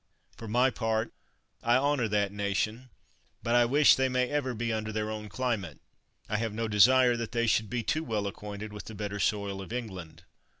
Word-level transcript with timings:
For 0.35 0.47
my 0.47 0.71
part, 0.71 1.13
I 1.61 1.77
honor 1.77 2.07
that 2.07 2.31
nation, 2.31 2.89
but 3.43 3.53
I 3.53 3.65
wish 3.65 3.93
they 3.93 4.09
may 4.09 4.27
ever 4.31 4.55
be 4.55 4.73
under 4.73 4.91
their 4.91 5.11
own 5.11 5.29
climate. 5.29 5.77
I 6.27 6.37
have 6.37 6.55
no 6.55 6.67
desire 6.67 7.15
that 7.15 7.33
they 7.33 7.45
should 7.45 7.69
be 7.69 7.83
too 7.83 8.03
well 8.03 8.25
acquainted 8.25 8.73
with 8.73 8.85
the 8.85 8.95
better 8.95 9.19
soil 9.19 9.61
of 9.61 9.71
England. 9.71 10.23